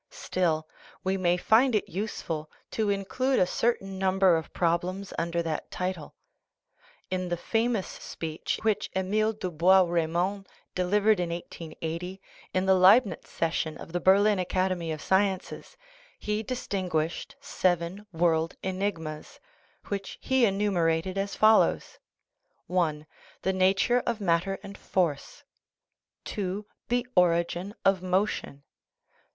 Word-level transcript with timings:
Still, 0.15 0.67
we 1.03 1.15
may 1.15 1.37
find 1.37 1.75
it 1.75 1.87
useful 1.87 2.49
to 2.71 2.89
include 2.89 3.37
a 3.37 3.45
certain 3.45 3.99
number 3.99 4.35
of 4.35 4.51
problems 4.51 5.13
under 5.15 5.43
that 5.43 5.69
title. 5.69 6.15
In 7.11 7.29
the 7.29 7.37
famous 7.37 7.85
speech 7.85 8.57
which 8.63 8.89
Emil 8.95 9.33
du 9.33 9.51
Bois 9.51 9.81
Reymond 9.83 10.47
de 10.73 10.83
livered 10.85 11.19
in 11.19 11.29
1880, 11.29 12.19
in 12.51 12.65
the 12.65 12.73
Leibnitz 12.73 13.29
session 13.29 13.77
of 13.77 13.91
the 13.91 13.99
Berlin 13.99 14.39
Acad 14.39 14.71
emy 14.71 14.91
of 14.91 15.03
Sciences, 15.03 15.77
he 16.17 16.41
distinguished 16.41 17.35
seven 17.39 18.07
world 18.11 18.55
enigmas, 18.63 19.39
which 19.89 20.17
he 20.19 20.45
enumerated 20.47 21.15
as 21.15 21.35
follows: 21.35 21.99
(i) 22.75 23.05
The 23.43 23.53
nature 23.53 24.01
of 24.07 24.19
matter 24.19 24.57
and 24.63 24.75
force. 24.79 25.43
(2) 26.25 26.65
The 26.89 27.05
origin 27.15 27.75
of 27.85 28.01
motion. 28.01 28.63